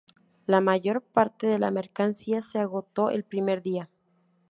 [0.47, 3.87] La mayor parte de la mercancía se agotó el primer día.